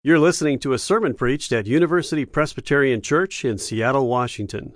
[0.00, 4.74] You're listening to a sermon preached at University Presbyterian Church in Seattle, Washington.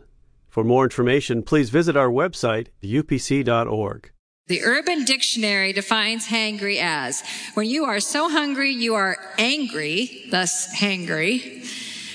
[0.48, 4.10] For more information, please visit our website, upc.org.
[4.48, 7.22] The Urban Dictionary defines hangry as
[7.54, 11.70] when you are so hungry you are angry, thus hangry.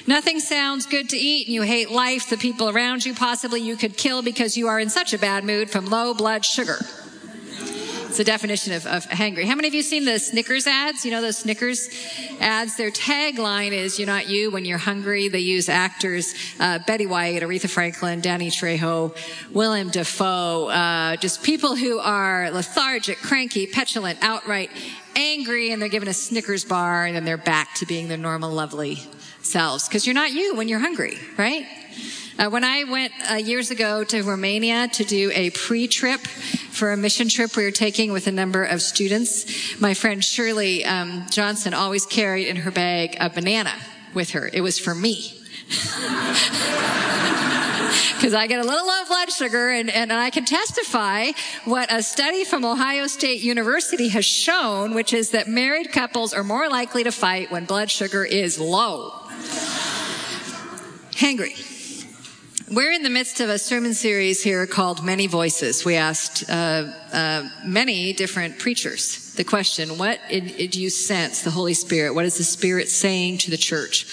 [0.06, 3.78] Nothing sounds good to eat and you hate life, the people around you, possibly you
[3.78, 6.80] could kill because you are in such a bad mood from low blood sugar.
[8.18, 9.46] It's the definition of, of hangry.
[9.46, 11.06] How many of you seen the Snickers ads?
[11.06, 11.88] You know those Snickers
[12.40, 12.76] ads?
[12.76, 17.44] Their tagline is "You're not you when you're hungry." They use actors uh, Betty White,
[17.44, 19.16] Aretha Franklin, Danny Trejo,
[19.52, 24.72] Willem Dafoe, uh, just people who are lethargic, cranky, petulant, outright
[25.16, 28.50] angry, and they're given a Snickers bar, and then they're back to being their normal,
[28.50, 28.98] lovely
[29.44, 29.88] selves.
[29.88, 31.68] Because you're not you when you're hungry, right?
[32.40, 36.98] Uh, when I went uh, years ago to Romania to do a pre-trip for a
[36.98, 41.74] mission trip we were taking with a number of students, my friend Shirley um, Johnson
[41.74, 43.74] always carried in her bag a banana
[44.14, 44.48] with her.
[44.54, 45.34] It was for me.
[48.18, 51.32] Because I get a little low blood sugar, and, and I can testify
[51.66, 56.44] what a study from Ohio State University has shown, which is that married couples are
[56.44, 59.12] more likely to fight when blood sugar is low.
[61.12, 61.77] Hangry.
[62.70, 65.86] We're in the midst of a sermon series here called Many Voices.
[65.86, 71.74] We asked uh, uh, many different preachers the question, what do you sense the Holy
[71.74, 72.14] Spirit?
[72.14, 74.06] What is the Spirit saying to the church?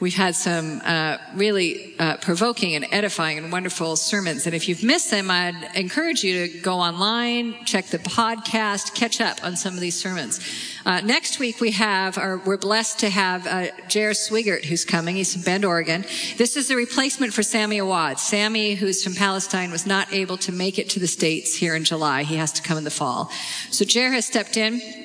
[0.00, 4.44] We've had some uh, really uh, provoking and edifying and wonderful sermons.
[4.44, 9.20] And if you've missed them, I'd encourage you to go online, check the podcast, catch
[9.20, 10.40] up on some of these sermons.
[10.84, 15.14] Uh, next week we have, or we're blessed to have uh, Jairus Swigart who's coming.
[15.14, 16.04] He's from Bend, Oregon.
[16.36, 18.18] This is the replacement for Sami Awad.
[18.18, 21.84] Sami, who's from Palestine, was not able to make it to the States here in
[21.84, 22.24] July.
[22.24, 23.30] He has to come in the fall.
[23.70, 25.03] So Jer has stepped in.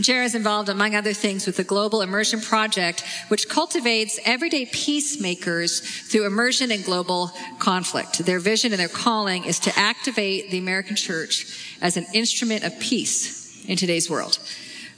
[0.00, 5.80] Jer is involved, among other things, with the Global Immersion Project, which cultivates everyday peacemakers
[5.80, 8.18] through immersion in global conflict.
[8.18, 12.78] Their vision and their calling is to activate the American church as an instrument of
[12.80, 14.38] peace in today's world.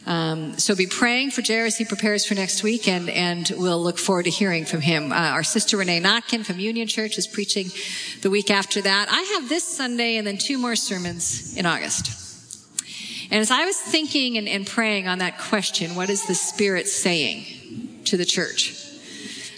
[0.06, 3.82] Um, so be praying for Jer as he prepares for next week, and, and we'll
[3.82, 5.12] look forward to hearing from him.
[5.12, 7.66] Uh, our sister Renee Notkin from Union Church is preaching
[8.22, 9.08] the week after that.
[9.10, 12.27] I have this Sunday and then two more sermons in August.
[13.30, 16.88] And as I was thinking and, and praying on that question, what is the Spirit
[16.88, 18.74] saying to the church?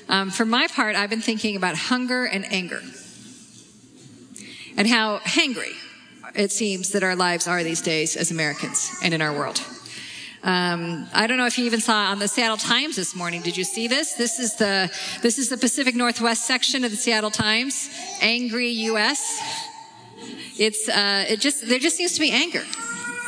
[0.09, 2.83] Um, for my part, I've been thinking about hunger and anger
[4.77, 5.75] and how hangry
[6.35, 9.63] it seems that our lives are these days as Americans and in our world.
[10.43, 13.43] Um, I don't know if you even saw on the Seattle Times this morning.
[13.43, 14.15] Did you see this?
[14.15, 14.91] This is the
[15.23, 17.91] this is the Pacific Northwest section of the Seattle Times.
[18.23, 19.39] Angry U.S.
[20.59, 22.65] It's uh, it just there just seems to be anger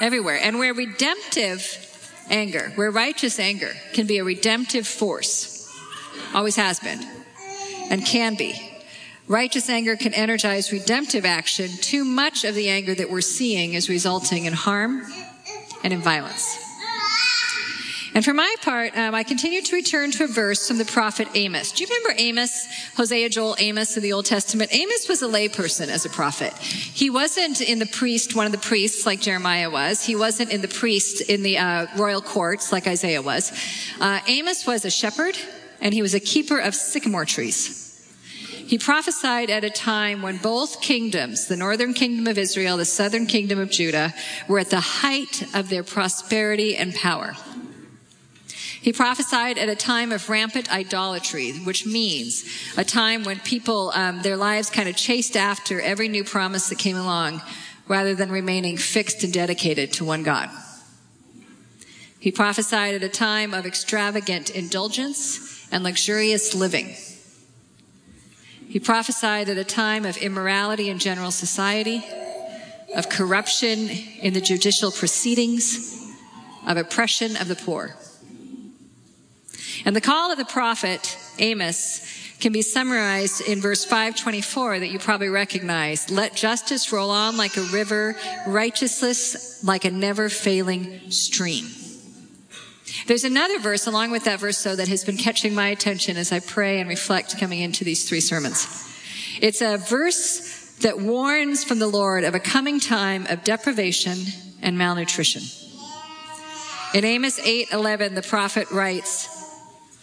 [0.03, 0.39] everywhere.
[0.43, 1.89] And where redemptive
[2.29, 5.73] anger, where righteous anger can be a redemptive force,
[6.35, 7.01] always has been,
[7.89, 8.69] and can be.
[9.29, 11.71] Righteous anger can energize redemptive action.
[11.81, 15.03] Too much of the anger that we're seeing is resulting in harm
[15.85, 16.62] and in violence.
[18.15, 21.29] And for my part, um, I continue to return to a verse from the prophet
[21.35, 21.73] Amos.
[21.73, 24.75] Do you remember Amos, Hosea, Joel, Amos in the Old Testament?
[24.75, 26.53] Amos was a layperson as a prophet.
[26.59, 30.05] He wasn't in the priest, one of the priests like Jeremiah was.
[30.05, 33.51] He wasn't in the priest in the uh, royal courts like Isaiah was.
[33.99, 35.39] Uh, Amos was a shepherd
[35.81, 37.79] and he was a keeper of sycamore trees.
[38.67, 43.27] He prophesied at a time when both kingdoms, the northern kingdom of Israel, the southern
[43.27, 44.15] kingdom of Judah,
[44.49, 47.35] were at the height of their prosperity and power.
[48.83, 52.45] He prophesied at a time of rampant idolatry, which means
[52.77, 56.79] a time when people, um, their lives kind of chased after every new promise that
[56.79, 57.43] came along
[57.87, 60.51] rather than remaining fixed and dedicated to one God.
[62.19, 66.97] He prophesied at a time of extravagant indulgence and luxurious living.
[68.69, 72.05] He prophesied at a time of immorality in general society,
[72.97, 76.05] of corruption in the judicial proceedings,
[76.67, 77.95] of oppression of the poor.
[79.85, 84.99] And the call of the prophet Amos can be summarized in verse 524 that you
[84.99, 86.11] probably recognize.
[86.11, 91.67] Let justice roll on like a river, righteousness like a never failing stream.
[93.07, 96.33] There's another verse along with that verse, though, that has been catching my attention as
[96.33, 98.67] I pray and reflect coming into these three sermons.
[99.41, 104.19] It's a verse that warns from the Lord of a coming time of deprivation
[104.61, 105.43] and malnutrition.
[106.95, 109.29] In Amos 8:11, the prophet writes,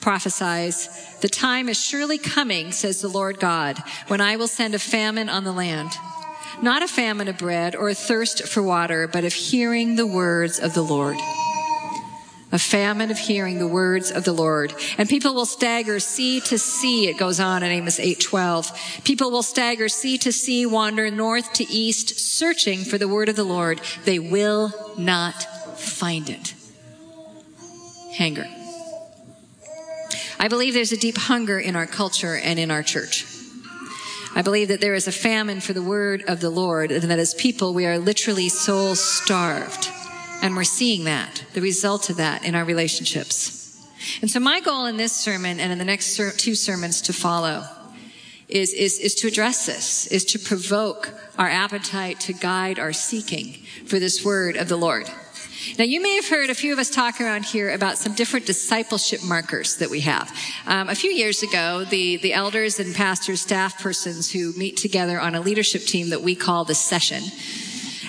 [0.02, 0.90] prophesies,
[1.22, 5.30] The time is surely coming, says the Lord God, when I will send a famine
[5.30, 5.92] on the land.
[6.62, 10.60] Not a famine of bread or a thirst for water, but of hearing the words
[10.60, 11.18] of the Lord.
[12.52, 14.74] a famine of hearing the words of the Lord.
[14.98, 17.08] And people will stagger sea to sea.
[17.08, 18.72] It goes on in Amos 8:12.
[19.04, 23.36] People will stagger sea to sea, wander north to east, searching for the word of
[23.36, 23.82] the Lord.
[24.04, 26.56] They will not find it.
[28.18, 28.48] Hanger.
[30.40, 33.26] I believe there's a deep hunger in our culture and in our church.
[34.36, 37.20] I believe that there is a famine for the word of the Lord, and that
[37.20, 39.90] as people, we are literally soul starved.
[40.42, 43.86] And we're seeing that, the result of that in our relationships.
[44.22, 47.14] And so my goal in this sermon and in the next ser- two sermons to
[47.14, 47.66] follow
[48.48, 53.54] is, is, is to address this, is to provoke our appetite to guide our seeking
[53.86, 55.10] for this word of the Lord.
[55.78, 58.46] Now, you may have heard a few of us talk around here about some different
[58.46, 60.32] discipleship markers that we have.
[60.66, 65.20] Um, a few years ago, the, the elders and pastors, staff persons who meet together
[65.20, 67.24] on a leadership team that we call the session,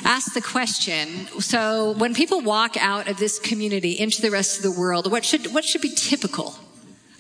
[0.05, 4.63] asked the question so when people walk out of this community into the rest of
[4.63, 6.55] the world what should what should be typical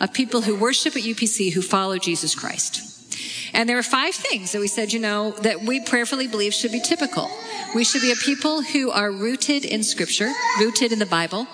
[0.00, 2.89] of people who worship at UPC who follow Jesus Christ
[3.52, 6.72] and there are five things that we said you know that we prayerfully believe should
[6.72, 7.30] be typical.
[7.74, 11.46] We should be a people who are rooted in scripture rooted in the Bible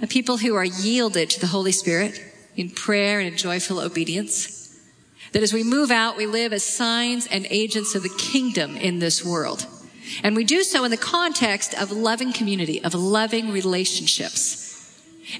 [0.00, 2.20] a people who are yielded to the Holy Spirit
[2.56, 4.78] in prayer and in joyful obedience.
[5.32, 8.98] That as we move out we live as signs and agents of the kingdom in
[8.98, 9.66] this world.
[10.22, 14.67] And we do so in the context of loving community, of loving relationships.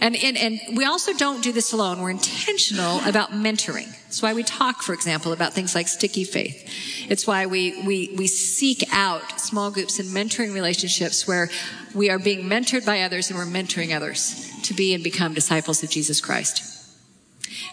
[0.00, 2.00] And, and, and we also don't do this alone.
[2.00, 3.90] We're intentional about mentoring.
[4.04, 6.68] That's why we talk, for example, about things like sticky faith.
[7.10, 11.48] It's why we, we, we seek out small groups and mentoring relationships where
[11.94, 15.82] we are being mentored by others and we're mentoring others to be and become disciples
[15.82, 16.77] of Jesus Christ.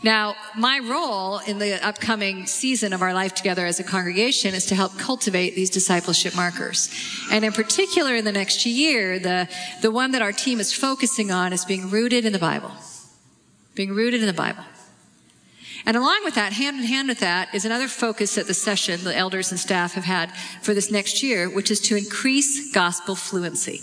[0.04, 4.66] Now, my role in the upcoming season of our life together as a congregation is
[4.68, 6.90] to help cultivate these discipleship markers.
[7.32, 9.50] And in particular, in the next year, the,
[9.82, 12.72] the one that our team is focusing on is being rooted in the Bible.
[13.74, 14.64] Being rooted in the Bible.
[15.86, 19.04] And along with that, hand in hand with that, is another focus that the session
[19.04, 20.32] the elders and staff have had
[20.62, 23.82] for this next year, which is to increase gospel fluency.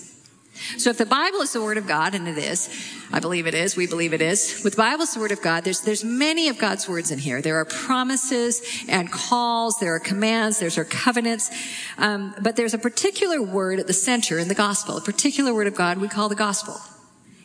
[0.78, 2.68] So if the Bible is the Word of God, and it is,
[3.12, 5.42] I believe it is, we believe it is, with the Bible is the Word of
[5.42, 7.42] God, there's, there's many of God's words in here.
[7.42, 11.50] There are promises and calls, there are commands, there's our covenants,
[11.98, 15.66] um, but there's a particular word at the center in the gospel, a particular word
[15.66, 16.76] of God we call the gospel.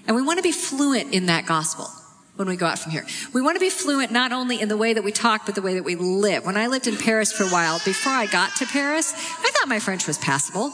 [0.07, 1.87] And we want to be fluent in that gospel
[2.37, 3.05] when we go out from here.
[3.33, 5.61] We want to be fluent not only in the way that we talk, but the
[5.61, 6.45] way that we live.
[6.45, 9.67] When I lived in Paris for a while, before I got to Paris, I thought
[9.67, 10.71] my French was passable.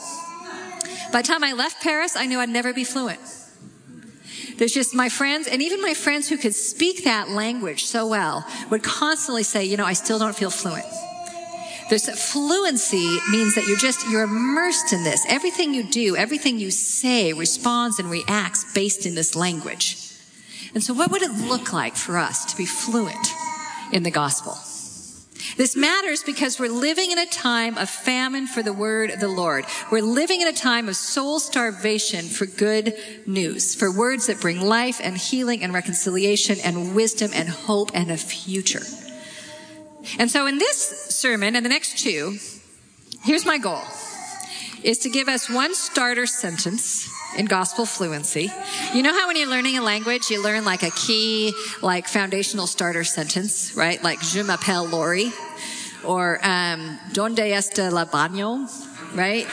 [1.13, 3.19] By the time I left Paris, I knew I'd never be fluent.
[4.57, 8.47] There's just my friends, and even my friends who could speak that language so well
[8.71, 10.85] would constantly say, you know, I still don't feel fluent.
[11.91, 15.23] There's fluency means that you're just, you're immersed in this.
[15.29, 19.97] Everything you do, everything you say responds and reacts based in this language.
[20.73, 23.27] And so what would it look like for us to be fluent
[23.91, 24.57] in the gospel?
[25.55, 29.27] This matters because we're living in a time of famine for the word of the
[29.27, 29.65] Lord.
[29.91, 32.95] We're living in a time of soul starvation for good
[33.25, 38.09] news, for words that bring life and healing and reconciliation and wisdom and hope and
[38.09, 38.83] a future.
[40.19, 40.77] And so in this
[41.09, 42.37] sermon and the next two,
[43.23, 43.81] here's my goal
[44.83, 48.51] is to give us one starter sentence in gospel fluency.
[48.93, 52.67] You know how when you're learning a language, you learn like a key, like foundational
[52.67, 54.03] starter sentence, right?
[54.03, 55.31] Like, je m'appelle Lori,
[56.03, 58.67] or, um, donde está la baño,
[59.15, 59.47] right?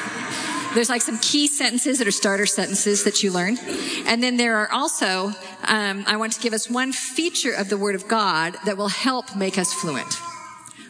[0.74, 3.58] There's like some key sentences that are starter sentences that you learn.
[4.06, 5.32] And then there are also,
[5.66, 8.88] um, I want to give us one feature of the Word of God that will
[8.88, 10.14] help make us fluent.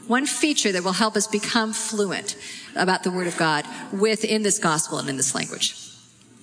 [0.06, 2.36] One feature that will help us become fluent
[2.76, 5.76] about the Word of God within this gospel and in this language.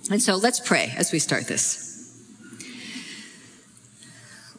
[0.09, 1.86] And so let's pray as we start this.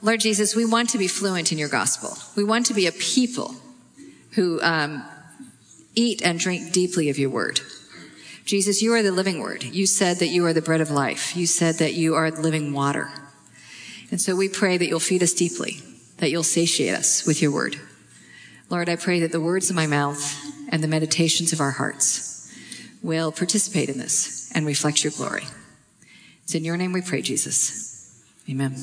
[0.02, 2.16] Lord Jesus, we want to be fluent in your gospel.
[2.36, 3.56] We want to be a people
[4.38, 5.02] who um,
[5.96, 7.58] eat and drink deeply of your word.
[8.44, 9.64] Jesus, you are the living word.
[9.64, 11.36] You said that you are the bread of life.
[11.36, 13.10] You said that you are the living water.
[14.12, 15.78] And so we pray that you'll feed us deeply,
[16.18, 17.80] that you'll satiate us with your word.
[18.70, 22.54] Lord, I pray that the words of my mouth and the meditations of our hearts
[23.02, 25.46] will participate in this and reflect your glory.
[26.44, 28.24] It's in your name we pray, Jesus.
[28.48, 28.76] Amen.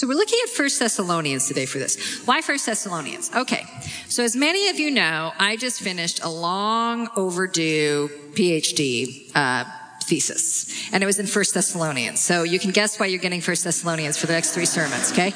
[0.00, 2.22] So we're looking at First Thessalonians today for this.
[2.24, 3.30] Why First Thessalonians?
[3.36, 3.64] Okay.
[4.08, 9.64] So as many of you know, I just finished a long overdue PhD uh,
[10.04, 12.18] thesis, and it was in First Thessalonians.
[12.18, 15.12] So you can guess why you're getting First Thessalonians for the next three sermons.
[15.12, 15.34] Okay?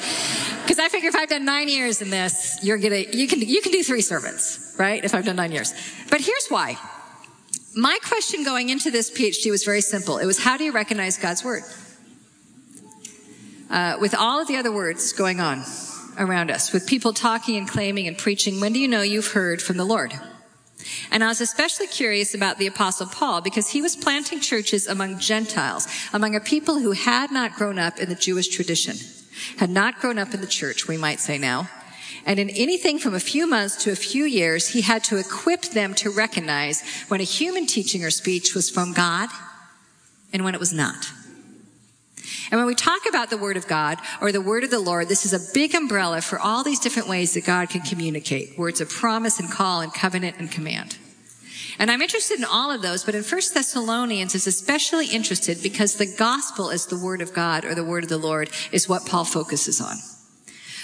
[0.62, 3.60] Because I figure if I've done nine years in this, you're gonna you can you
[3.60, 5.04] can do three sermons, right?
[5.04, 5.74] If I've done nine years.
[6.08, 6.78] But here's why.
[7.76, 10.16] My question going into this PhD was very simple.
[10.16, 11.64] It was how do you recognize God's word?
[13.70, 15.62] Uh, with all of the other words going on
[16.18, 19.60] around us, with people talking and claiming and preaching, when do you know you've heard
[19.60, 20.12] from the Lord?
[21.10, 25.18] And I was especially curious about the apostle Paul because he was planting churches among
[25.18, 28.96] Gentiles, among a people who had not grown up in the Jewish tradition,
[29.58, 31.68] had not grown up in the church, we might say now.
[32.26, 35.62] And in anything from a few months to a few years, he had to equip
[35.62, 39.28] them to recognize when a human teaching or speech was from God
[40.32, 41.12] and when it was not.
[42.50, 45.08] And when we talk about the Word of God or the Word of the Lord,
[45.08, 48.58] this is a big umbrella for all these different ways that God can communicate.
[48.58, 50.98] Words of promise and call and covenant and command.
[51.78, 55.96] And I'm interested in all of those, but in 1 Thessalonians is especially interested because
[55.96, 59.06] the gospel as the Word of God or the Word of the Lord is what
[59.06, 59.96] Paul focuses on.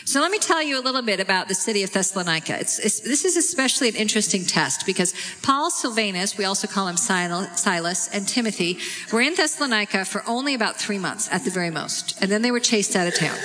[0.05, 2.59] So let me tell you a little bit about the city of Thessalonica.
[2.59, 6.97] It's, it's, this is especially an interesting test because Paul, Silvanus, we also call him
[6.97, 8.79] Silas, and Timothy
[9.13, 12.51] were in Thessalonica for only about three months at the very most, and then they
[12.51, 13.37] were chased out of town.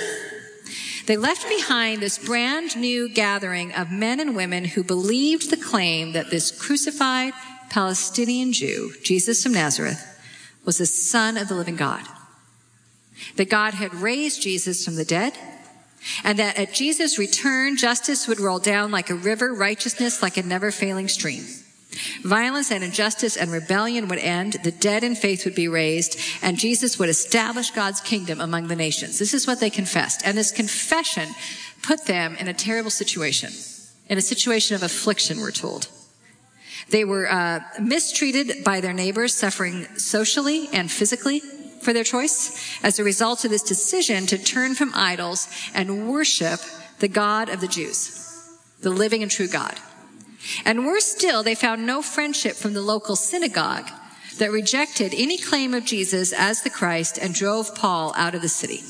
[1.06, 6.12] They left behind this brand new gathering of men and women who believed the claim
[6.12, 7.32] that this crucified
[7.70, 10.04] Palestinian Jew, Jesus from Nazareth,
[10.64, 12.04] was the son of the living God.
[13.36, 15.34] That God had raised Jesus from the dead
[16.24, 20.42] and that at Jesus' return, justice would roll down like a river, righteousness like a
[20.42, 21.44] never failing stream.
[22.22, 26.58] Violence and injustice and rebellion would end, the dead in faith would be raised, and
[26.58, 29.18] Jesus would establish God's kingdom among the nations.
[29.18, 30.22] This is what they confessed.
[30.24, 31.28] And this confession
[31.82, 33.50] put them in a terrible situation,
[34.08, 35.88] in a situation of affliction, we're told.
[36.90, 41.42] They were uh, mistreated by their neighbors, suffering socially and physically
[41.80, 46.60] for their choice as a result of this decision to turn from idols and worship
[46.98, 49.74] the God of the Jews, the living and true God.
[50.64, 53.88] And worse still, they found no friendship from the local synagogue
[54.38, 58.48] that rejected any claim of Jesus as the Christ and drove Paul out of the
[58.48, 58.80] city.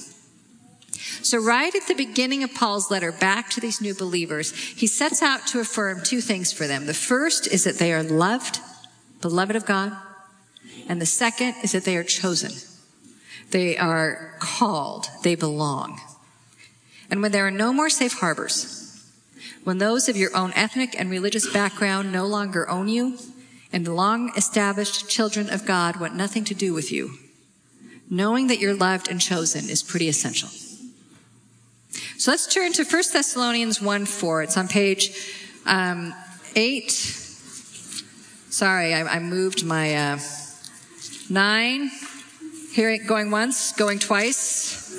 [1.23, 5.23] So right at the beginning of Paul's letter back to these new believers, he sets
[5.23, 6.87] out to affirm two things for them.
[6.87, 8.61] The first is that they are loved,
[9.21, 9.97] beloved of God.
[10.89, 12.53] And the second is that they are chosen.
[13.51, 15.07] They are called.
[15.23, 16.01] They belong.
[17.11, 18.83] And when there are no more safe harbors,
[19.65, 23.19] when those of your own ethnic and religious background no longer own you,
[23.73, 27.19] and the long established children of God want nothing to do with you,
[28.09, 30.49] knowing that you're loved and chosen is pretty essential.
[32.19, 34.43] So let's turn to 1 Thessalonians 1 4.
[34.43, 35.33] It's on page
[35.67, 36.15] um,
[36.55, 36.91] 8.
[38.51, 40.19] Sorry, I, I moved my uh,
[41.29, 41.91] 9.
[42.77, 44.95] Going once, going twice.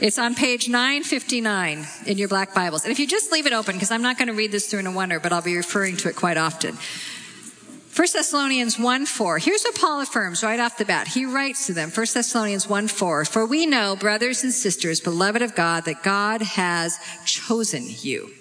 [0.00, 2.82] It's on page 959 in your black Bibles.
[2.82, 4.80] And if you just leave it open, because I'm not going to read this through
[4.80, 6.74] in a wonder, but I'll be referring to it quite often.
[6.74, 9.38] 1 Thessalonians 1 4.
[9.38, 11.06] Here's what Paul affirms right off the bat.
[11.06, 13.24] He writes to them, 1 Thessalonians 1 4.
[13.26, 18.32] For we know, brothers and sisters, beloved of God, that God has chosen you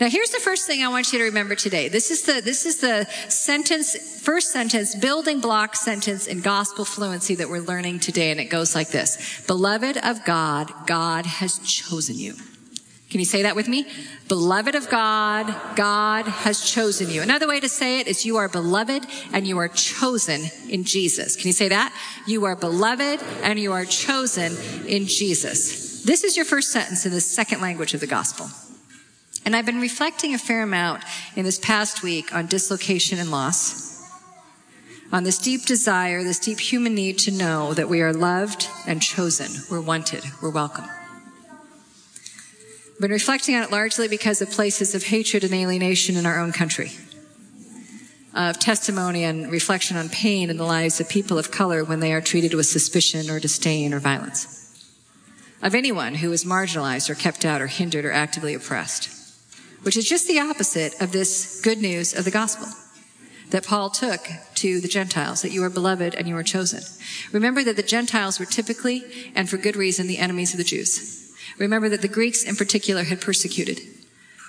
[0.00, 1.88] now here's the first thing I want you to remember today.
[1.88, 7.34] This is the, this is the sentence, first sentence, building block sentence in gospel fluency
[7.36, 8.30] that we're learning today.
[8.30, 9.44] And it goes like this.
[9.46, 12.34] Beloved of God, God has chosen you.
[13.10, 13.86] Can you say that with me?
[14.28, 17.22] Beloved of God, God has chosen you.
[17.22, 21.34] Another way to say it is you are beloved and you are chosen in Jesus.
[21.34, 21.92] Can you say that?
[22.28, 24.56] You are beloved and you are chosen
[24.86, 26.04] in Jesus.
[26.04, 28.48] This is your first sentence in the second language of the gospel.
[29.44, 31.02] And I've been reflecting a fair amount
[31.34, 33.90] in this past week on dislocation and loss,
[35.12, 39.02] on this deep desire, this deep human need to know that we are loved and
[39.02, 40.84] chosen, we're wanted, we're welcome.
[42.92, 46.38] I've been reflecting on it largely because of places of hatred and alienation in our
[46.38, 46.92] own country,
[48.34, 52.12] of testimony and reflection on pain in the lives of people of color when they
[52.12, 54.86] are treated with suspicion or disdain or violence,
[55.62, 59.19] of anyone who is marginalized or kept out or hindered or actively oppressed
[59.82, 62.68] which is just the opposite of this good news of the gospel
[63.50, 66.82] that Paul took to the Gentiles, that you are beloved and you are chosen.
[67.32, 69.02] Remember that the Gentiles were typically,
[69.34, 71.34] and for good reason, the enemies of the Jews.
[71.58, 73.80] Remember that the Greeks in particular had persecuted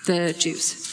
[0.06, 0.88] the Jews.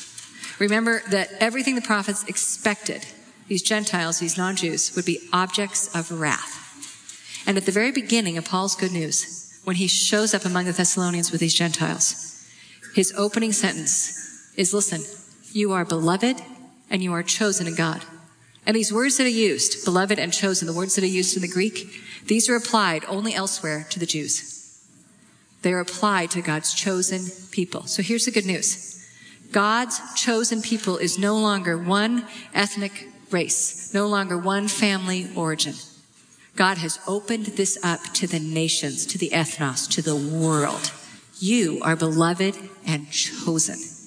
[0.59, 3.07] Remember that everything the prophets expected,
[3.47, 6.55] these Gentiles, these non-Jews, would be objects of wrath.
[7.47, 10.73] And at the very beginning of Paul's good news, when he shows up among the
[10.73, 12.47] Thessalonians with these Gentiles,
[12.95, 14.18] his opening sentence
[14.59, 15.03] is listen,
[15.53, 16.43] you are beloved
[16.91, 18.03] and you are chosen in God.
[18.67, 21.43] And these words that are used, beloved and chosen, the words that are used in
[21.43, 24.83] the Greek, these are applied only elsewhere to the Jews.
[25.63, 27.87] They are applied to God's chosen people.
[27.87, 29.09] So here's the good news.
[29.53, 35.75] God's chosen people is no longer one ethnic race, no longer one family origin.
[36.57, 40.93] God has opened this up to the nations, to the ethnos, to the world.
[41.39, 43.98] You are beloved and chosen.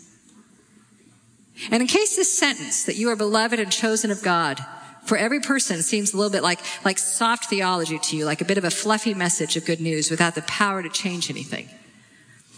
[1.69, 4.59] And in case this sentence that you are beloved and chosen of God
[5.05, 8.45] for every person seems a little bit like, like soft theology to you, like a
[8.45, 11.69] bit of a fluffy message of good news without the power to change anything.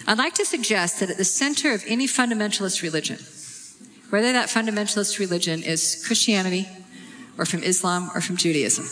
[0.06, 3.18] I'd like to suggest that at the center of any fundamentalist religion,
[4.10, 6.68] whether that fundamentalist religion is Christianity
[7.38, 8.86] or from Islam or from Judaism,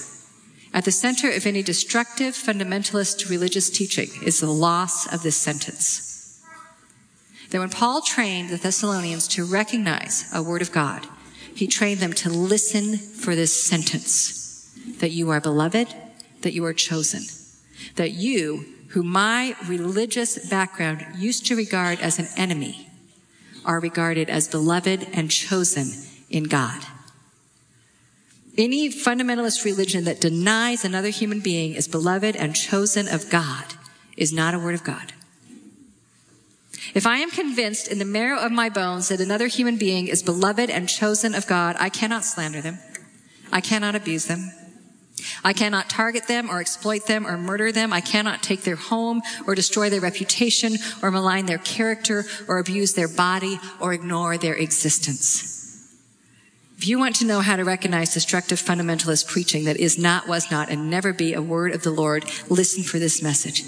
[0.74, 6.11] at the center of any destructive fundamentalist religious teaching is the loss of this sentence.
[7.52, 11.06] That when Paul trained the Thessalonians to recognize a word of God,
[11.54, 15.94] he trained them to listen for this sentence that you are beloved,
[16.42, 17.24] that you are chosen,
[17.96, 22.88] that you, who my religious background used to regard as an enemy,
[23.66, 25.92] are regarded as beloved and chosen
[26.30, 26.82] in God.
[28.58, 33.76] Any fundamentalist religion that denies another human being is beloved and chosen of God
[34.18, 35.14] is not a word of God.
[36.94, 40.24] If I am convinced in the marrow of my bones that another human being is
[40.24, 42.80] beloved and chosen of God, I cannot slander them.
[43.52, 44.52] I cannot abuse them.
[45.44, 47.94] I cannot target them or exploit them or murder them.
[47.94, 52.94] I cannot take their home or destroy their reputation or malign their character or abuse
[52.94, 55.60] their body or ignore their existence.
[56.78, 60.50] If you want to know how to recognize destructive fundamentalist preaching that is not, was
[60.50, 63.64] not, and never be a word of the Lord, listen for this message.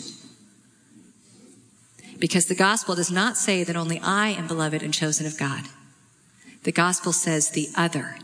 [2.23, 5.65] Because the gospel does not say that only I am beloved and chosen of God.
[6.63, 8.15] The gospel says the other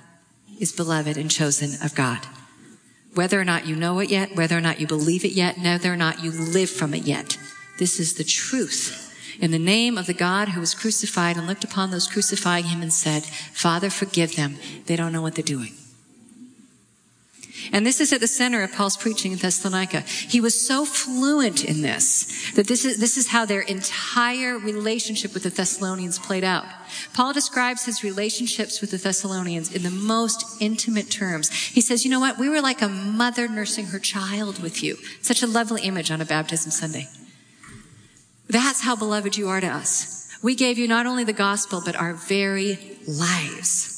[0.57, 2.19] is beloved and chosen of God.
[3.13, 5.91] Whether or not you know it yet, whether or not you believe it yet, whether
[5.91, 7.37] or not you live from it yet.
[7.77, 9.13] This is the truth.
[9.41, 12.81] In the name of the God who was crucified and looked upon those crucifying him
[12.81, 14.59] and said, Father, forgive them.
[14.85, 15.73] They don't know what they're doing.
[17.71, 20.01] And this is at the center of Paul's preaching in Thessalonica.
[20.01, 25.33] He was so fluent in this that this is, this is how their entire relationship
[25.33, 26.65] with the Thessalonians played out.
[27.13, 31.51] Paul describes his relationships with the Thessalonians in the most intimate terms.
[31.51, 32.37] He says, you know what?
[32.37, 34.97] We were like a mother nursing her child with you.
[35.21, 37.07] Such a lovely image on a baptism Sunday.
[38.47, 40.27] That's how beloved you are to us.
[40.41, 43.88] We gave you not only the gospel, but our very lives.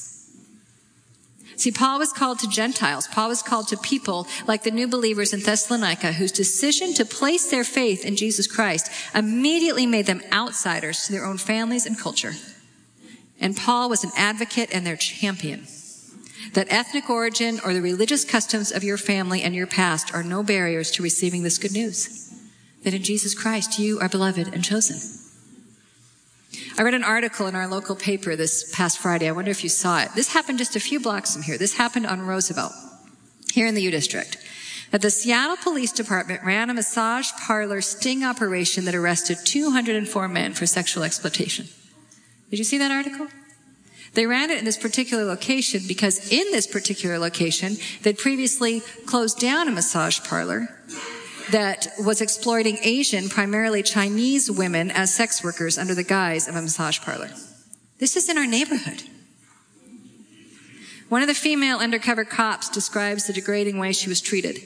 [1.62, 3.08] See, Paul was called to Gentiles.
[3.08, 7.52] Paul was called to people like the new believers in Thessalonica whose decision to place
[7.52, 12.34] their faith in Jesus Christ immediately made them outsiders to their own families and culture.
[13.40, 15.68] And Paul was an advocate and their champion.
[16.54, 20.42] That ethnic origin or the religious customs of your family and your past are no
[20.42, 22.34] barriers to receiving this good news.
[22.84, 25.21] That in Jesus Christ you are beloved and chosen.
[26.82, 29.30] I read an article in our local paper this past Friday.
[29.30, 30.10] I wonder if you saw it.
[30.16, 31.56] This happened just a few blocks from here.
[31.56, 32.74] This happened on Roosevelt,
[33.54, 34.36] here in the U District.
[34.90, 40.56] That the Seattle Police Department ran a massage parlor sting operation that arrested 204 men
[40.56, 41.68] for sexual exploitation.
[42.50, 43.28] Did you see that article?
[44.16, 49.38] They ran it in this particular location because in this particular location, they'd previously closed
[49.38, 50.68] down a massage parlor
[51.52, 56.62] that was exploiting Asian, primarily Chinese women as sex workers under the guise of a
[56.62, 57.30] massage parlor.
[58.00, 59.04] This is in our neighborhood.
[61.10, 64.60] One of the female undercover cops describes the degrading way she was treated.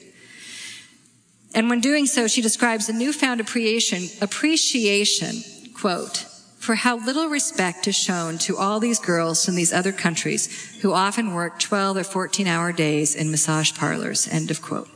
[1.56, 5.44] And when doing so, she describes a newfound appreciation, appreciation,
[5.74, 6.26] quote,
[6.60, 10.94] for how little respect is shown to all these girls from these other countries who
[10.94, 14.90] often work 12 or 14 hour days in massage parlors, end of quote.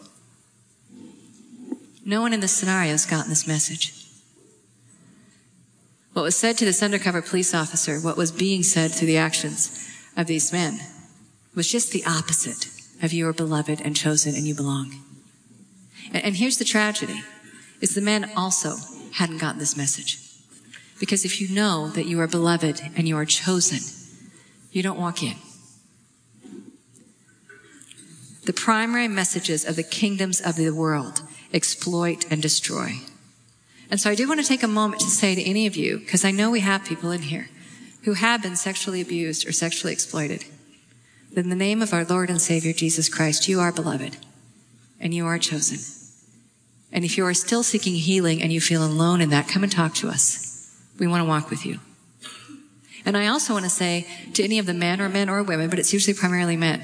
[2.10, 3.94] No one in this scenario has gotten this message.
[6.14, 9.88] What was said to this undercover police officer, what was being said through the actions
[10.18, 10.80] of these men,
[11.54, 12.66] was just the opposite
[13.04, 14.96] of you are beloved and chosen and you belong.
[16.12, 17.22] And, and here's the tragedy,
[17.80, 18.78] is the men also
[19.14, 20.18] hadn't gotten this message.
[21.00, 23.82] Because if you know that you are beloved and you are chosen,
[24.72, 25.36] you don't walk in.
[28.48, 31.22] The primary messages of the kingdoms of the world
[31.54, 33.02] exploit, and destroy.
[33.90, 36.00] And so I do want to take a moment to say to any of you,
[36.00, 37.50] because I know we have people in here
[38.04, 40.46] who have been sexually abused or sexually exploited,
[41.34, 44.18] that in the name of our Lord and Savior Jesus Christ, you are beloved
[45.00, 45.80] and you are chosen.
[46.92, 49.72] And if you are still seeking healing and you feel alone in that, come and
[49.72, 50.76] talk to us.
[50.98, 51.80] We want to walk with you.
[53.06, 55.70] And I also want to say to any of the men or men or women,
[55.70, 56.84] but it's usually primarily men,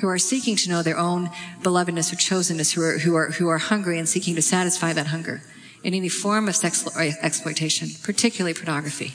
[0.00, 1.30] who are seeking to know their own
[1.62, 5.08] belovedness or chosenness, who are, who are, who are hungry and seeking to satisfy that
[5.08, 5.42] hunger
[5.82, 9.14] in any form of sex uh, exploitation, particularly pornography,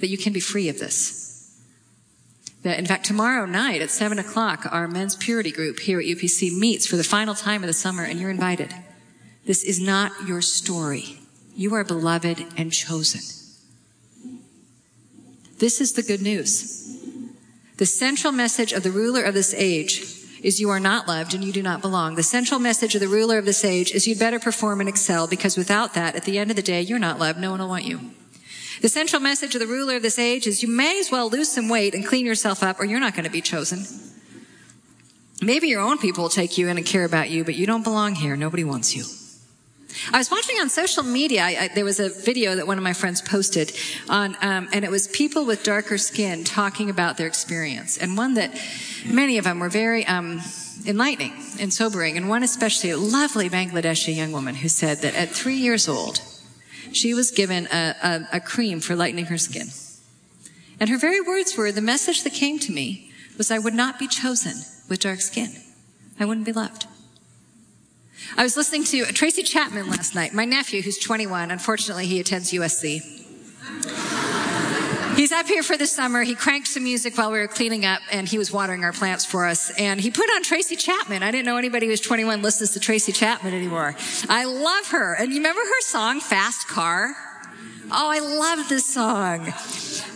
[0.00, 1.26] that you can be free of this.
[2.62, 6.56] That, in fact, tomorrow night at 7 o'clock, our men's purity group here at UPC
[6.56, 8.74] meets for the final time of the summer, and you're invited.
[9.46, 11.20] This is not your story.
[11.54, 13.20] You are beloved and chosen.
[15.58, 16.87] This is the good news.
[17.78, 20.02] The central message of the ruler of this age
[20.42, 22.16] is you are not loved and you do not belong.
[22.16, 25.28] The central message of the ruler of this age is you'd better perform and excel
[25.28, 27.38] because without that, at the end of the day, you're not loved.
[27.38, 28.00] No one will want you.
[28.82, 31.52] The central message of the ruler of this age is you may as well lose
[31.52, 33.84] some weight and clean yourself up or you're not going to be chosen.
[35.40, 37.84] Maybe your own people will take you in and care about you, but you don't
[37.84, 38.34] belong here.
[38.34, 39.04] Nobody wants you.
[40.12, 41.42] I was watching on social media.
[41.42, 43.72] I, I, there was a video that one of my friends posted
[44.08, 48.34] on, um, and it was people with darker skin talking about their experience, and one
[48.34, 48.50] that
[49.06, 50.40] many of them were very um,
[50.86, 55.30] enlightening and sobering, and one especially a lovely Bangladeshi young woman who said that at
[55.30, 56.20] three years old,
[56.92, 59.68] she was given a, a, a cream for lightening her skin,
[60.80, 63.98] and her very words were, "The message that came to me was I would not
[63.98, 64.54] be chosen
[64.88, 65.50] with dark skin.
[66.20, 66.86] I wouldn't be loved."
[68.36, 71.50] I was listening to Tracy Chapman last night, my nephew who's 21.
[71.50, 73.02] Unfortunately, he attends USC.
[75.16, 76.22] He's up here for the summer.
[76.22, 79.24] He cranked some music while we were cleaning up and he was watering our plants
[79.24, 79.70] for us.
[79.76, 81.24] And he put on Tracy Chapman.
[81.24, 83.96] I didn't know anybody who was 21 listens to Tracy Chapman anymore.
[84.28, 85.14] I love her.
[85.14, 87.16] And you remember her song, Fast Car?
[87.90, 89.50] Oh, I love this song.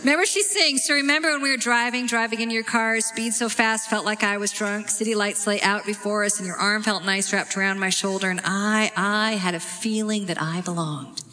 [0.01, 3.49] Remember she sings, so remember when we were driving, driving in your car, speed so
[3.49, 6.83] fast, felt like I was drunk, city lights lay out before us, and your arm
[6.83, 11.23] felt nice wrapped around my shoulder, and I, I had a feeling that I belonged.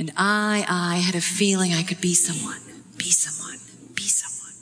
[0.00, 2.60] And I, I had a feeling I could be someone,
[2.96, 3.58] be someone,
[3.94, 4.54] be someone.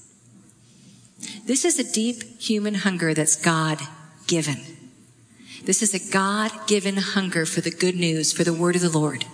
[1.47, 3.81] This is a deep human hunger that's God
[4.27, 4.61] given.
[5.65, 8.91] This is a God given hunger for the good news, for the word of the
[8.91, 9.25] Lord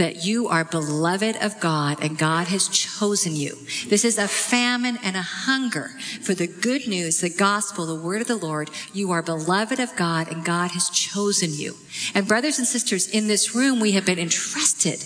[0.00, 3.54] that you are beloved of God and God has chosen you.
[3.86, 5.90] This is a famine and a hunger
[6.22, 8.70] for the good news, the gospel, the word of the Lord.
[8.94, 11.74] You are beloved of God and God has chosen you.
[12.14, 15.00] And brothers and sisters, in this room, we have been entrusted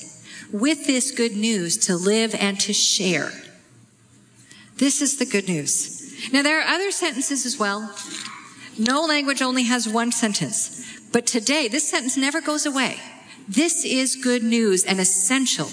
[0.53, 3.33] with this good news to live and to share.
[4.77, 6.33] This is the good news.
[6.33, 7.93] Now, there are other sentences as well.
[8.79, 10.87] No language only has one sentence.
[11.13, 13.01] But today, this sentence never goes away.
[13.49, 15.69] This is good news and essential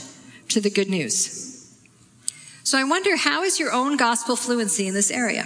[0.49, 1.47] to the good news.
[2.63, 5.45] So I wonder, how is your own gospel fluency in this area?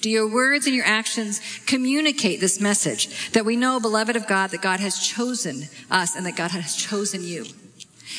[0.00, 4.50] Do your words and your actions communicate this message that we know, beloved of God,
[4.50, 7.46] that God has chosen us and that God has chosen you?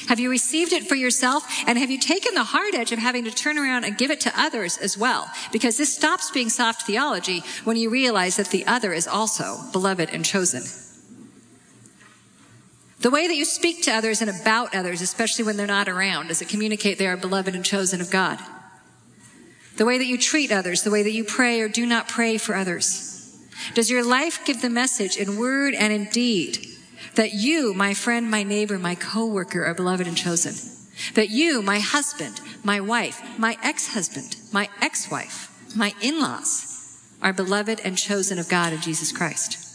[0.08, 1.44] Have you received it for yourself?
[1.68, 4.22] And have you taken the hard edge of having to turn around and give it
[4.22, 5.30] to others as well?
[5.52, 10.10] Because this stops being soft theology when you realize that the other is also beloved
[10.10, 10.64] and chosen.
[13.00, 16.28] The way that you speak to others and about others, especially when they're not around,
[16.28, 18.40] does it communicate they are beloved and chosen of God?
[19.78, 22.38] The way that you treat others, the way that you pray or do not pray
[22.38, 23.06] for others.
[23.74, 26.66] Does your life give the message in word and in deed
[27.16, 30.54] that you, my friend, my neighbor, my coworker, are beloved and chosen?
[31.14, 36.66] That you, my husband, my wife, my ex-husband, my ex-wife, my in-laws,
[37.22, 39.69] are beloved and chosen of God in Jesus Christ?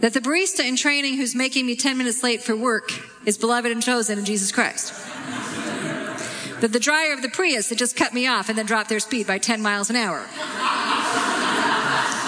[0.00, 2.90] That the barista in training who's making me 10 minutes late for work
[3.26, 4.94] is beloved and chosen in Jesus Christ.
[6.60, 9.00] that the driver of the Prius that just cut me off and then dropped their
[9.00, 10.26] speed by 10 miles an hour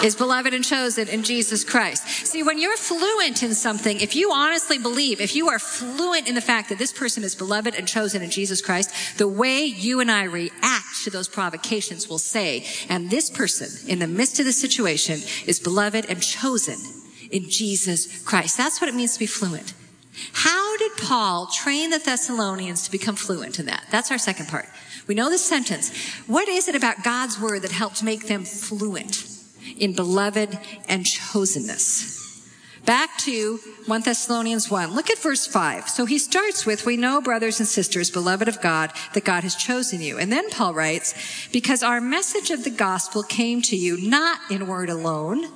[0.05, 2.07] is beloved and chosen in Jesus Christ.
[2.27, 6.35] See, when you're fluent in something, if you honestly believe, if you are fluent in
[6.35, 10.01] the fact that this person is beloved and chosen in Jesus Christ, the way you
[10.01, 14.45] and I react to those provocations will say, and this person in the midst of
[14.45, 17.02] the situation is beloved and chosen
[17.33, 18.57] in Jesus Christ.
[18.57, 19.75] That's what it means to be fluent.
[20.33, 23.85] How did Paul train the Thessalonians to become fluent in that?
[23.91, 24.67] That's our second part.
[25.07, 25.91] We know the sentence.
[26.27, 29.27] What is it about God's word that helped make them fluent
[29.79, 32.21] in beloved and chosenness?
[32.85, 34.93] Back to 1 Thessalonians 1.
[34.93, 35.89] Look at verse 5.
[35.89, 39.55] So he starts with, We know, brothers and sisters, beloved of God, that God has
[39.55, 40.19] chosen you.
[40.19, 41.15] And then Paul writes,
[41.53, 45.47] Because our message of the gospel came to you not in word alone,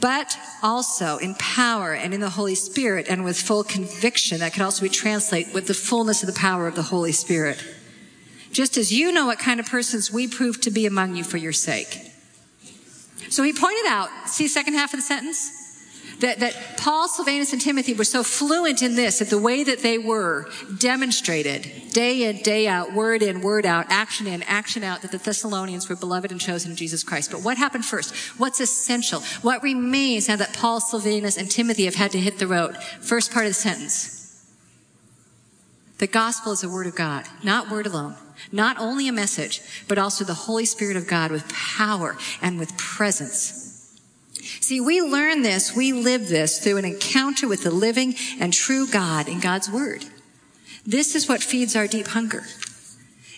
[0.00, 4.38] but also in power and in the Holy Spirit and with full conviction.
[4.38, 7.62] That could also be translated with the fullness of the power of the Holy Spirit.
[8.52, 11.36] Just as you know what kind of persons we prove to be among you for
[11.36, 12.12] your sake.
[13.28, 15.57] So he pointed out, see second half of the sentence?
[16.20, 19.80] That, that Paul, Silvanus, and Timothy were so fluent in this that the way that
[19.80, 25.02] they were demonstrated day in, day out, word in, word out, action in, action out,
[25.02, 27.30] that the Thessalonians were beloved and chosen in Jesus Christ.
[27.30, 28.14] But what happened first?
[28.38, 29.20] What's essential?
[29.42, 32.76] What remains now that Paul, Silvanus, and Timothy have had to hit the road?
[33.00, 34.18] First part of the sentence.
[35.98, 38.14] The gospel is the word of God, not word alone,
[38.52, 42.76] not only a message, but also the Holy Spirit of God with power and with
[42.78, 43.67] presence.
[44.60, 48.86] See, we learn this, we live this through an encounter with the living and true
[48.86, 50.04] God in God's word.
[50.84, 52.44] This is what feeds our deep hunger.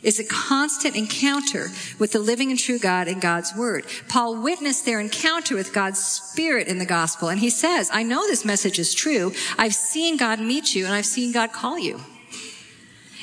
[0.02, 3.85] Is a constant encounter with the living and true God in God's word.
[4.09, 8.26] Paul witnessed their encounter with God's spirit in the gospel and he says, I know
[8.26, 9.35] this message is true.
[9.59, 12.00] I've seen God meet you and I've seen God call you.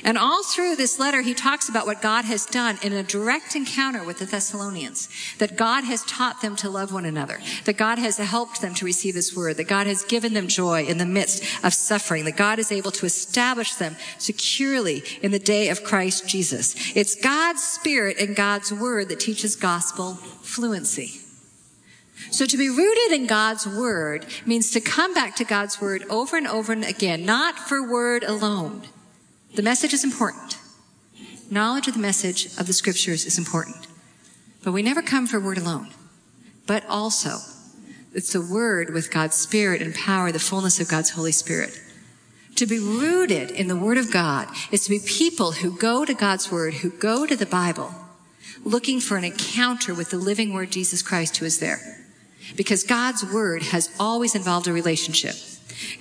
[0.03, 3.55] And all through this letter, he talks about what God has done in a direct
[3.55, 5.09] encounter with the Thessalonians.
[5.39, 7.39] That God has taught them to love one another.
[7.65, 9.57] That God has helped them to receive His word.
[9.57, 12.25] That God has given them joy in the midst of suffering.
[12.25, 16.95] That God is able to establish them securely in the day of Christ Jesus.
[16.95, 21.21] It's God's spirit and God's word that teaches gospel fluency.
[22.31, 26.35] So to be rooted in God's word means to come back to God's word over
[26.35, 28.83] and over and again, not for word alone
[29.55, 30.57] the message is important.
[31.49, 33.87] Knowledge of the message of the scriptures is important.
[34.63, 35.89] But we never come for word alone.
[36.65, 37.37] But also,
[38.13, 41.79] it's the word with God's spirit and power, the fullness of God's Holy Spirit.
[42.55, 46.13] To be rooted in the word of God is to be people who go to
[46.13, 47.93] God's word, who go to the Bible,
[48.63, 51.79] looking for an encounter with the living word Jesus Christ who is there.
[52.55, 55.35] Because God's word has always involved a relationship.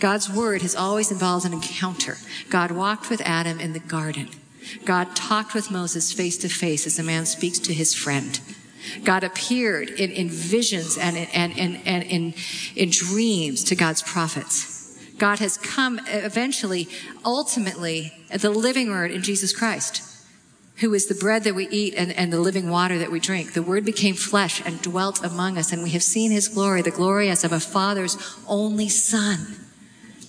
[0.01, 2.17] God's word has always involved an encounter.
[2.51, 4.29] God walked with Adam in the garden.
[4.85, 8.41] God talked with Moses face to face as a man speaks to his friend.
[9.05, 12.35] God appeared in, in visions and, and, and, and in,
[12.75, 14.75] in dreams to God's prophets.
[15.19, 16.89] God has come eventually,
[17.25, 20.03] ultimately, the living word in Jesus Christ,
[20.77, 23.55] who is the bread that we eat and, and the living water that we drink.
[23.55, 26.91] The word became flesh and dwelt among us, and we have seen his glory, the
[26.91, 29.66] glory as of a father's only son.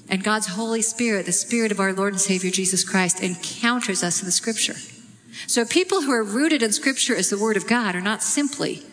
[0.10, 4.22] And God's Holy Spirit, the Spirit of our Lord and Savior Jesus Christ, encounters us
[4.22, 4.76] in the Scripture.
[5.48, 8.84] So people who are rooted in Scripture as the Word of God are not simply,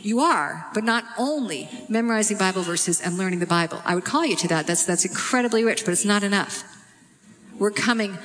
[0.00, 3.82] you are, but not only memorizing Bible verses and learning the Bible.
[3.84, 4.66] I would call you to that.
[4.66, 6.64] That's, that's incredibly rich, but it's not enough.
[7.58, 8.16] We're coming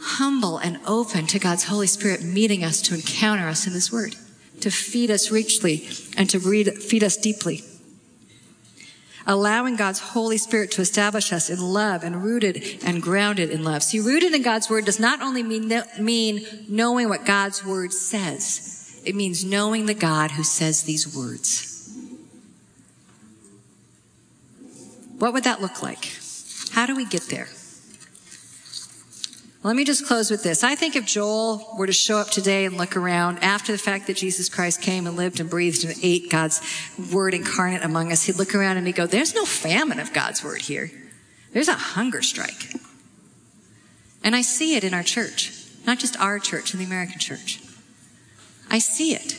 [0.00, 4.16] humble and open to God's Holy Spirit meeting us to encounter us in this Word,
[4.60, 7.62] to feed us richly and to read, feed us deeply
[9.30, 13.84] allowing God's Holy Spirit to establish us in love and rooted and grounded in love.
[13.84, 19.00] See, rooted in God's Word does not only mean, mean knowing what God's Word says,
[19.06, 21.96] it means knowing the God who says these words.
[25.20, 26.08] What would that look like?
[26.72, 27.48] How do we get there?
[29.62, 30.64] Let me just close with this.
[30.64, 34.06] I think if Joel were to show up today and look around after the fact
[34.06, 36.62] that Jesus Christ came and lived and breathed and ate God's
[37.12, 40.42] word incarnate among us, he'd look around and he'd go, there's no famine of God's
[40.42, 40.90] word here.
[41.52, 42.72] There's a hunger strike.
[44.24, 45.52] And I see it in our church,
[45.86, 47.60] not just our church, in the American church.
[48.70, 49.36] I see it.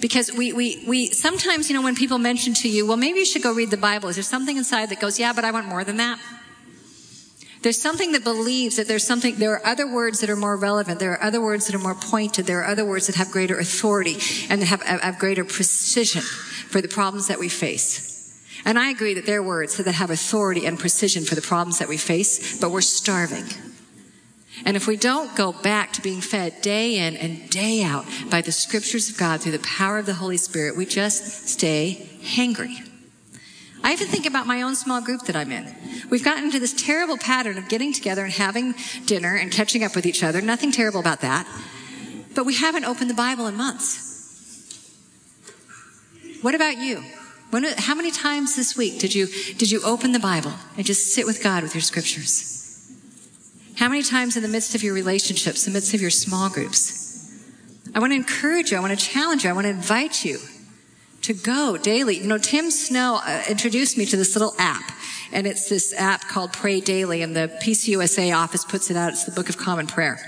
[0.00, 3.24] Because we, we, we, sometimes, you know, when people mention to you, well, maybe you
[3.24, 5.66] should go read the Bible, is there something inside that goes, yeah, but I want
[5.66, 6.18] more than that?
[7.62, 10.98] There's something that believes that there's something, there are other words that are more relevant.
[10.98, 12.46] There are other words that are more pointed.
[12.46, 14.16] There are other words that have greater authority
[14.48, 18.08] and that have, have greater precision for the problems that we face.
[18.64, 21.78] And I agree that there are words that have authority and precision for the problems
[21.78, 23.44] that we face, but we're starving.
[24.64, 28.42] And if we don't go back to being fed day in and day out by
[28.42, 32.89] the scriptures of God through the power of the Holy Spirit, we just stay hangry.
[33.82, 35.74] I even think about my own small group that I'm in.
[36.10, 38.74] We've gotten into this terrible pattern of getting together and having
[39.06, 40.40] dinner and catching up with each other.
[40.40, 41.46] Nothing terrible about that.
[42.34, 44.08] But we haven't opened the Bible in months.
[46.42, 47.02] What about you?
[47.50, 51.14] When, how many times this week did you, did you open the Bible and just
[51.14, 52.46] sit with God with your scriptures?
[53.76, 56.48] How many times in the midst of your relationships, in the midst of your small
[56.48, 57.00] groups?
[57.94, 58.76] I want to encourage you.
[58.76, 59.50] I want to challenge you.
[59.50, 60.38] I want to invite you
[61.22, 62.18] to go daily.
[62.18, 64.92] You know, Tim Snow uh, introduced me to this little app,
[65.32, 69.12] and it's this app called Pray Daily, and the PCUSA office puts it out.
[69.12, 70.18] It's the Book of Common Prayer.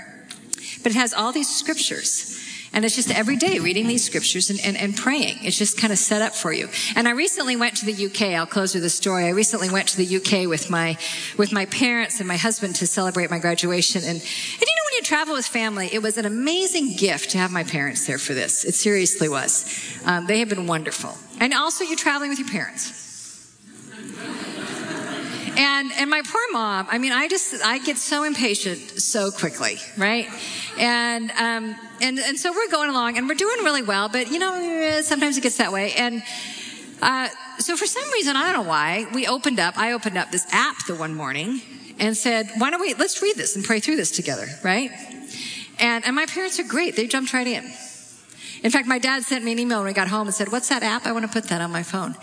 [0.83, 2.39] But it has all these scriptures.
[2.75, 5.37] And it's just every day reading these scriptures and, and, and praying.
[5.43, 6.69] It's just kind of set up for you.
[6.95, 8.33] And I recently went to the UK.
[8.33, 9.25] I'll close with a story.
[9.25, 10.97] I recently went to the UK with my,
[11.37, 14.01] with my parents and my husband to celebrate my graduation.
[14.01, 14.21] And, and
[14.61, 18.07] you know, you travel with family, it was an amazing gift to have my parents
[18.07, 18.65] there for this.
[18.65, 19.65] It seriously was.
[20.05, 21.17] Um, they have been wonderful.
[21.39, 23.01] And also you're traveling with your parents.
[25.55, 29.77] And, and my poor mom, I mean, I just, I get so impatient so quickly,
[29.97, 30.27] right?
[30.79, 34.39] And, um, and, and so we're going along and we're doing really well, but you
[34.39, 35.93] know, sometimes it gets that way.
[35.93, 36.23] And,
[37.03, 37.27] uh,
[37.59, 40.47] so for some reason, I don't know why, we opened up, I opened up this
[40.51, 41.61] app the one morning
[41.99, 44.91] and said, why don't we, let's read this and pray through this together, right?
[45.79, 46.95] And, and my parents are great.
[46.95, 47.63] They jumped right in.
[48.63, 50.69] In fact, my dad sent me an email when we got home and said, what's
[50.69, 51.05] that app?
[51.05, 52.15] I want to put that on my phone.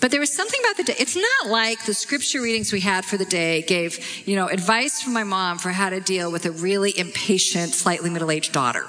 [0.00, 0.94] But there was something about the day.
[0.98, 5.00] It's not like the scripture readings we had for the day gave, you know, advice
[5.00, 8.84] from my mom for how to deal with a really impatient, slightly middle-aged daughter.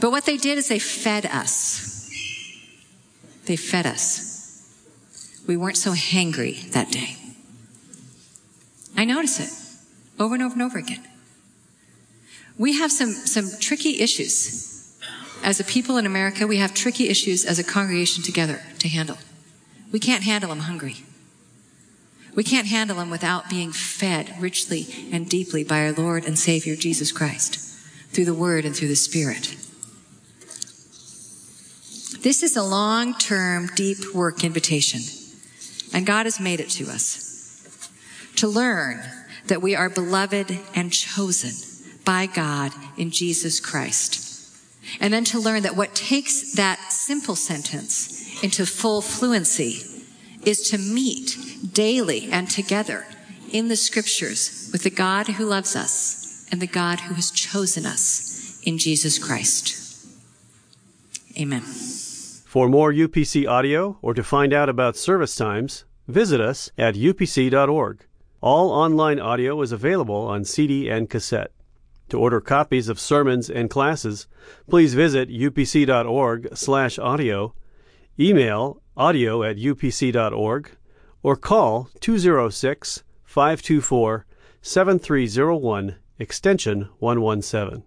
[0.00, 2.10] But what they did is they fed us.
[3.46, 5.44] They fed us.
[5.46, 7.16] We weren't so hangry that day.
[8.96, 11.06] I notice it over and over and over again.
[12.58, 14.98] We have some, some tricky issues.
[15.42, 19.18] As a people in America, we have tricky issues as a congregation together to handle.
[19.92, 20.96] We can't handle them hungry.
[22.34, 26.76] We can't handle them without being fed richly and deeply by our Lord and Savior
[26.76, 27.56] Jesus Christ
[28.10, 29.56] through the Word and through the Spirit.
[32.22, 35.00] This is a long term, deep work invitation,
[35.94, 37.25] and God has made it to us
[38.36, 39.00] to learn
[39.46, 41.52] that we are beloved and chosen
[42.04, 44.22] by God in Jesus Christ.
[45.00, 49.82] And then to learn that what takes that simple sentence into full fluency
[50.44, 51.36] is to meet
[51.72, 53.04] daily and together
[53.50, 57.84] in the scriptures with the God who loves us and the God who has chosen
[57.84, 59.82] us in Jesus Christ.
[61.38, 61.62] Amen.
[61.62, 68.06] For more UPC audio or to find out about service times, visit us at upc.org.
[68.46, 71.50] All online audio is available on CD and cassette.
[72.10, 74.28] To order copies of sermons and classes,
[74.70, 75.94] please visit upc.org/audio,
[78.20, 80.70] email audio at upc.org,
[81.24, 84.26] or call 206 524
[84.62, 87.82] 7301 extension 117.